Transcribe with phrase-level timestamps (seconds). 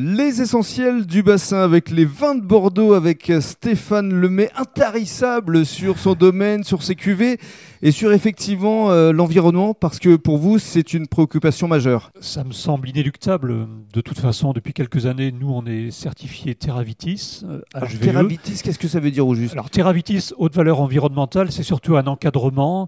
[0.00, 6.12] Les essentiels du bassin avec les vins de Bordeaux, avec Stéphane Lemay, intarissable sur son
[6.12, 7.40] domaine, sur ses cuvées
[7.82, 12.12] et sur effectivement euh, l'environnement, parce que pour vous, c'est une préoccupation majeure.
[12.20, 13.66] Ça me semble inéluctable.
[13.92, 17.42] De toute façon, depuis quelques années, nous, on est certifié Terravitis.
[17.42, 19.54] Euh, Alors, Terravitis, qu'est-ce que ça veut dire au juste?
[19.54, 22.86] Alors, Terravitis, haute valeur environnementale, c'est surtout un encadrement.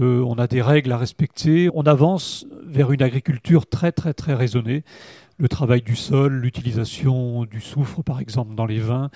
[0.00, 1.70] Euh, on a des règles à respecter.
[1.74, 4.84] On avance vers une agriculture très, très, très raisonnée
[5.42, 9.10] le travail du sol, l'utilisation du soufre par exemple dans les vins,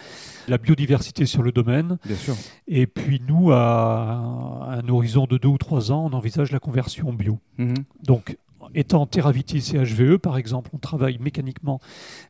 [0.49, 1.99] la biodiversité sur le domaine.
[2.05, 2.35] Bien sûr.
[2.67, 7.13] Et puis nous, à un horizon de deux ou trois ans, on envisage la conversion
[7.13, 7.39] bio.
[7.59, 7.75] Mhm.
[8.03, 8.37] Donc
[8.77, 11.81] étant Terravitis et HVE, par exemple, on travaille mécaniquement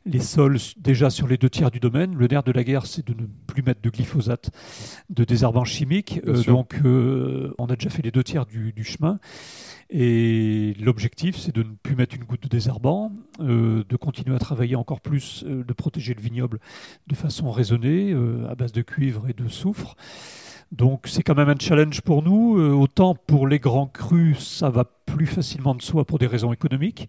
[0.05, 2.15] les sols déjà sur les deux tiers du domaine.
[2.15, 4.49] Le nerf de la guerre, c'est de ne plus mettre de glyphosate,
[5.09, 6.21] de désherbant chimique.
[6.25, 9.19] Euh, donc, euh, on a déjà fait les deux tiers du, chemin.
[9.89, 13.11] Et l'objectif, c'est de ne plus mettre une goutte de désherbant,
[13.41, 16.59] euh, de continuer à travailler encore plus, de protéger le vignoble
[17.07, 18.15] de façon raisonnée,
[18.49, 19.95] à base de cuivre et de soufre.
[20.71, 22.59] Donc c'est quand même un challenge pour nous.
[22.59, 27.07] autant pour les grands crus, ça va plus facilement de soi pour des raisons économiques.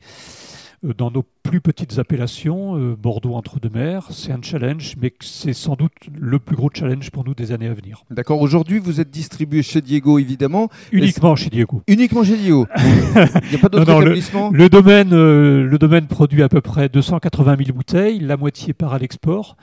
[0.84, 5.14] Euh, dans nos plus petites appellations, euh, Bordeaux entre deux mers, c'est un challenge, mais
[5.20, 8.04] c'est sans doute le plus gros challenge pour nous des années à venir.
[8.10, 8.42] D'accord.
[8.42, 10.68] Aujourd'hui, vous êtes distribué chez Diego, évidemment.
[10.92, 11.80] Uniquement chez Diego.
[11.86, 12.66] Uniquement chez Diego.
[12.76, 16.90] Il n'y a pas d'autres établissements le, domaine, euh, le domaine produit à peu près
[16.90, 19.56] 280 000 bouteilles, la moitié part à l'export.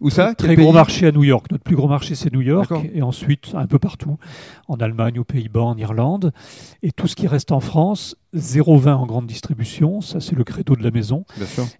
[0.00, 0.34] Où ça?
[0.34, 1.46] Très gros marché à New York.
[1.52, 2.72] Notre plus gros marché, c'est New York.
[2.94, 4.18] Et ensuite, un peu partout.
[4.66, 6.32] En Allemagne, aux Pays-Bas, en Irlande.
[6.82, 10.76] Et tout ce qui reste en France 0,20 en grande distribution, ça c'est le credo
[10.76, 11.24] de la maison.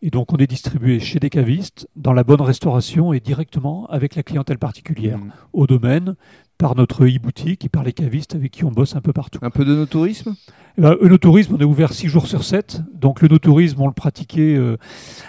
[0.03, 4.15] Et donc on est distribué chez des cavistes, dans la bonne restauration et directement avec
[4.15, 5.33] la clientèle particulière, mmh.
[5.53, 6.15] au domaine,
[6.59, 9.39] par notre e-boutique et par les cavistes avec qui on bosse un peu partout.
[9.43, 10.35] Un peu de no-tourisme?
[10.77, 12.83] Eh ben, on est ouvert 6 jours sur 7.
[12.95, 14.77] Donc le no-tourisme, on le pratiquait euh,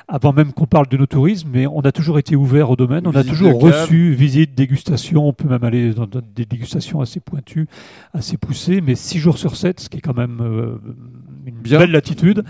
[0.07, 3.07] avant même qu'on parle de no-tourisme, mais on a toujours été ouvert au domaine.
[3.07, 5.27] On a toujours reçu visite, dégustation.
[5.27, 7.67] On peut même aller dans, des dégustations assez pointues,
[8.13, 10.77] assez poussées, mais 6 jours sur 7, ce qui est quand même euh,
[11.65, 12.43] une belle latitude.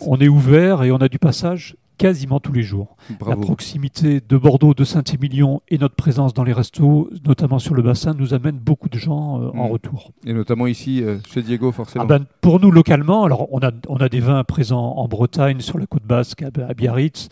[0.00, 2.96] On est ouvert et on a du passage quasiment tous les jours.
[3.24, 7.82] La proximité de Bordeaux, de Saint-Émilion et notre présence dans les restos, notamment sur le
[7.82, 9.70] bassin, nous amène beaucoup de gens euh, en mm.
[9.70, 10.10] retour.
[10.26, 12.04] Et notamment ici, euh, chez Diego, forcément.
[12.04, 15.60] Ah ben, pour nous, localement, alors on a, on a des vins présents en Bretagne,
[15.60, 17.28] sur la côte basque, à Biarritz,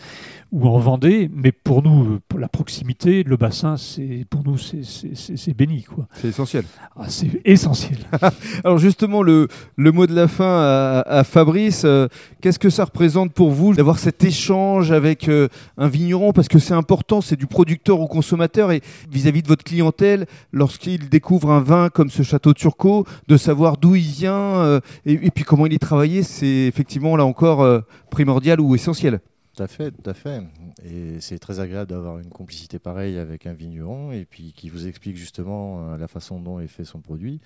[0.52, 5.54] ou en Vendée, mais pour nous, pour la proximité, le bassin, c'est pour nous, c'est
[5.54, 5.82] béni.
[5.82, 6.08] quoi.
[6.12, 6.64] C'est essentiel.
[6.96, 7.98] Ah, c'est essentiel.
[8.64, 12.08] Alors justement, le, le, mot de la fin à, Fabrice, euh,
[12.40, 14.59] qu'est-ce que ça représente pour vous d'avoir cet échange
[14.90, 19.42] avec euh, un vigneron Parce que c'est important, c'est du producteur au consommateur, et vis-à-vis
[19.42, 24.02] de votre clientèle, lorsqu'il découvre un vin comme ce château Turcot, de savoir d'où il
[24.02, 27.66] vient euh, et, puis comment il est travaillé, c'est effectivement là encore
[28.10, 29.20] primordial ou essentiel.
[29.56, 30.42] Tout à fait, tout à fait.
[30.84, 34.86] Et c'est très agréable d'avoir une complicité pareille avec un vigneron et puis qui vous
[34.86, 37.40] explique justement euh, la façon dont il fait son produit.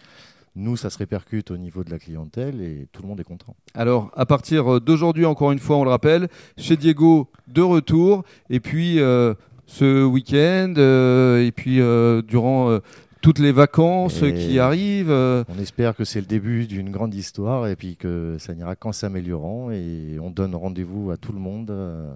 [0.57, 3.57] Nous, ça se répercute au niveau de la clientèle et tout le monde est content.
[3.75, 8.25] Alors, à partir d'aujourd'hui, encore une fois, on le rappelle, chez Diego, de retour.
[8.51, 9.35] Et puis, euh,
[9.67, 11.81] ce week-end, euh, et puis
[12.29, 12.79] durant
[13.25, 15.11] toutes les vacances qui arrivent.
[15.11, 15.45] Euh.
[15.49, 18.93] On espère que c'est le début d'une grande histoire et puis que ça n'ira qu'en
[18.93, 19.71] s'améliorant.
[19.71, 22.13] Et on donne rendez-vous à tout le monde euh,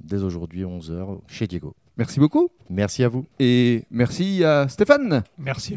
[0.00, 1.74] dès aujourd'hui 11h chez Diego.
[1.96, 2.50] Merci beaucoup.
[2.68, 3.24] Merci à vous.
[3.38, 5.24] Et merci à Stéphane.
[5.38, 5.70] Merci